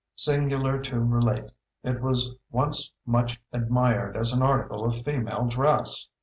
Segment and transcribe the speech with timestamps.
[0.15, 1.51] Singular to relate,
[1.83, 6.09] it was once much admired as an article of female dress!